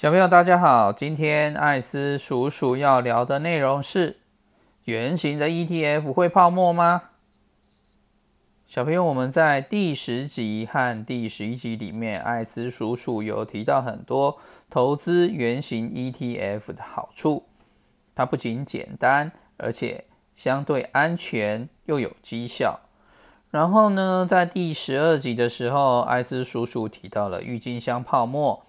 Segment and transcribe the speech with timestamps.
[0.00, 0.90] 小朋友，大家好！
[0.94, 4.16] 今天艾斯叔叔要聊的内容是：
[4.84, 7.02] 圆形的 ETF 会泡沫吗？
[8.66, 14.38] 小朋友，我们在第十集和第十一集里面，艾斯叔叔有提到很多
[14.70, 17.44] 投资圆形 ETF 的好处。
[18.14, 22.80] 它不仅简单，而且相对安全又有绩效。
[23.50, 28.62] 然后呢，在第十二集的时候，艾斯叔叔提到了郁金香泡沫。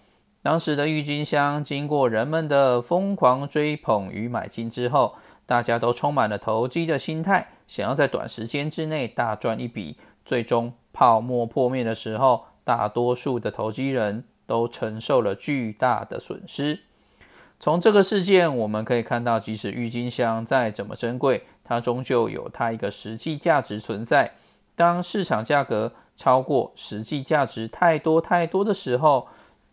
[0.44, 9.98] 当时的郁金香经过人们的疯狂追捧与买进之后，大家都充满了投机的心态，想要在短时间之内大赚一笔。
[10.26, 16.80] 最终泡沫破灭的时候，大多数的投机人都承受了巨大的损失。
[17.60, 24.34] 从这个事件我们可以看到，即使郁金香再怎么珍贵，它终究有它一个实际价值存在。
[24.76, 29.28] 当市场价格超过实际价值太多太多的时候，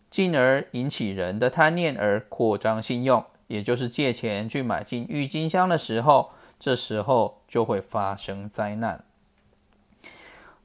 [0.09, 9.03] 进而引起人的贪念而扩张信用，也就是借钱去买进郁金香的时候，这时候就会发生灾难。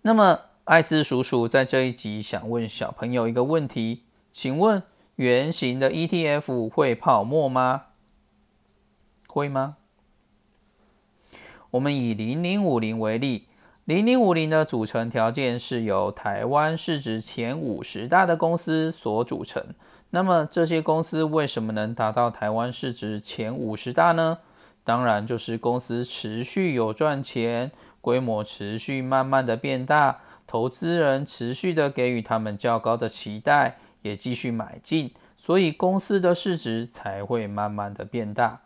[0.02, 4.82] 那么，艾斯叔叔在这一集想问小朋友一个问题：请问
[5.16, 7.84] 圆形的 ETF 会泡沫吗？
[9.26, 9.76] 会吗？
[11.72, 13.46] 我们以零零五零为例。
[13.84, 19.62] 零零五零的组成条件是由台湾市值前五十大的公司所组成。
[20.08, 24.38] 那么这些公司为什么能达到台湾市值前五十大呢？
[24.84, 38.62] 当然就是公司持续有赚钱，规模持续慢慢的变大，投资人持续的给予他们较高的期待，也继续买进，所以公司的市值才会慢慢的变大。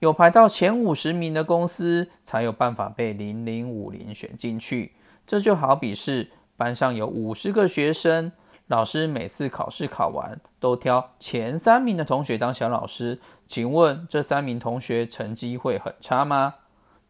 [0.00, 4.92] 有排到前五十名的公司，才有办法被零零五零选进去。
[5.26, 8.30] 这就好比是班上有五十个学生，
[8.66, 13.20] 老师每次考试考完都挑前三名的同学当小老师。
[13.46, 16.54] 请问这三名同学成绩会很差吗？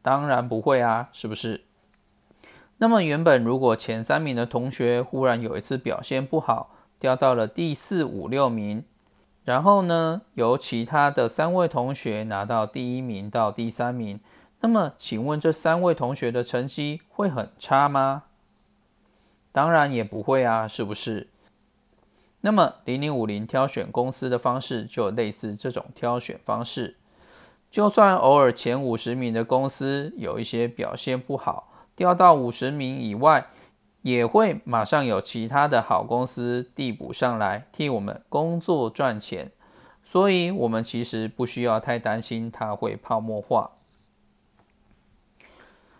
[0.00, 1.62] 当然不会啊，是不是？
[2.78, 8.84] 那么原本如果前三名的同学忽然有一次表现不好，掉到了第四、五、六名。
[9.46, 14.18] 然后呢，由其他的三位同学拿到第一名到第三名。
[14.58, 18.24] 那么，请问这三位同学的成绩会很差吗？
[19.52, 21.28] 当然也不会啊，是不是？
[22.40, 26.96] 那么，零零五零挑选公司的方式就类似这种挑选方式。
[27.70, 33.46] 就算偶尔前五十名的公司有一些表现不好，掉到五十名以外。
[34.02, 39.50] 也会马上有其他的好公司递补上来替我们工作赚钱，
[40.04, 43.72] 所以我们其实不需要太担心它会泡沫化。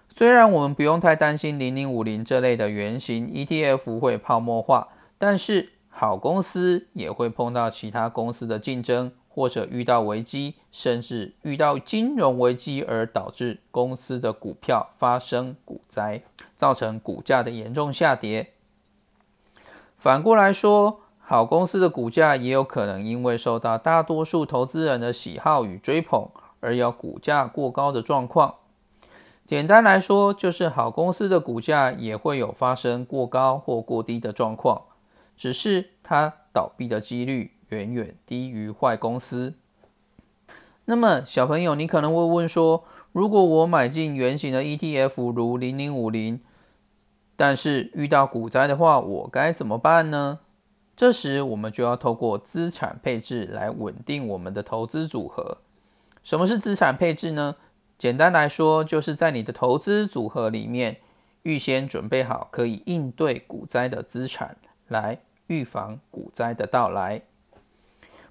[0.09, 9.13] 虽然我们不用太担心零零五零这类的原型 ETF 会泡沫化，但是好公司也会碰到其他公司的竞争。
[9.37, 16.23] 或者遇到危机，甚至遇到金融危机而导致公司的股票发生股灾，
[16.57, 18.55] 造成股价的严重下跌。
[19.99, 26.31] 反过来说，好公司的股价也有可能因为受到大多数投资人的喜好与追捧，
[26.61, 28.55] 而有股价过高的状况。
[29.45, 34.85] 简单来说，就是好公司的股价也会有发生过高或过低的状况，
[35.37, 37.56] 只是它倒闭的几率。
[37.69, 39.55] 远远低于坏公司。
[40.87, 46.41] 那么，小朋友，你可能会问说：如果我买进圆形的 ETF，如零零五零，
[47.37, 50.39] 但是遇到股灾的话，我该怎么办呢？
[50.97, 55.59] 这时，我们就要透过资产配置来稳定我们的投资组合。
[56.23, 57.57] 什么是资产配置呢？
[57.99, 60.99] 简单来说，就是在你的投资组合里面，
[61.43, 64.57] 预先准备好可以应对股灾的资产，
[64.89, 65.19] 来
[65.49, 67.23] 预防股灾的到来。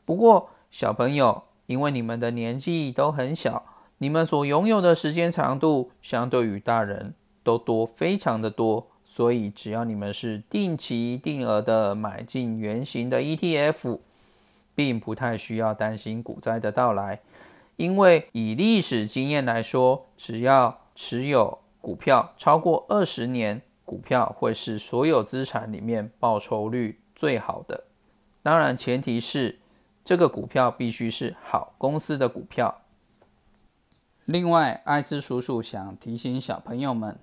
[0.06, 3.66] 不过，小朋友，因为你们的年纪都很小，
[3.98, 14.00] 你们所拥有的时间长度相对于大人都多，非常的多，所以只要你们是定期定额的买进圆形的 ETF，
[14.75, 17.22] 并不太需要担心股灾的到来，
[17.78, 27.86] 因为以历史经验来说，只要持有股票超过二十年，股票会是所有资产里面报酬率最好的。
[28.44, 29.58] 当然，前提是。
[30.06, 32.84] 这个股票必须是好公司的股票。
[34.25, 37.19] 另外，艾斯叔叔想提醒小朋友们，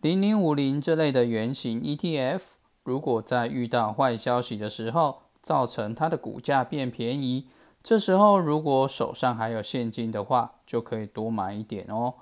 [0.00, 2.40] 零零五零这类的圆形 ETF，
[2.84, 7.48] 如果在遇到坏消息的时候，造成它的股价变便宜，
[7.82, 12.14] 这时候如果手上还有现金的话，就可以多买一点哦。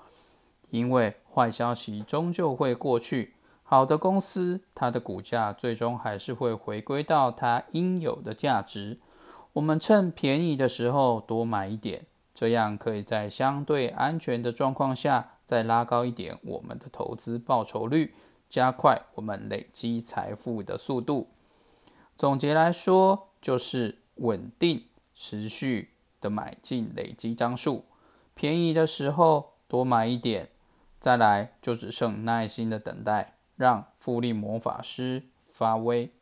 [0.71, 8.97] 因为坏消息终究会过去，好的公司它的股价最终还是会回归到它应有的价值。
[9.53, 18.13] 我们趁便宜的时候多买一点，这样可以在相对安全的状况下再拉高一点我们的投资报酬率，
[18.49, 21.27] 加快我们累积财富的速度。
[22.15, 25.89] 总结来说，就是稳定、持续
[26.21, 27.83] 的买进累积张数，
[28.33, 30.49] 便宜的时候多买一点，
[30.99, 36.13] 再来就只剩耐心的等待，让复利魔法师发威。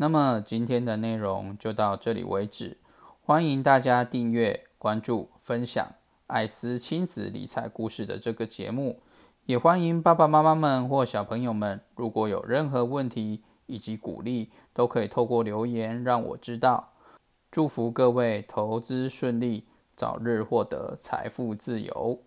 [0.00, 2.78] 那么今天的内容就到这里为止，
[3.20, 5.92] 欢迎大家订阅、关注、分享
[6.26, 9.02] 艾斯亲子理财故事的这个节目，
[9.44, 16.94] 也欢迎爸爸妈妈们或小朋友们，如果有任何问题以及鼓励，都可以透过留言让我知道。
[17.50, 22.22] 祝福各位投资顺利，早日获得财富自由。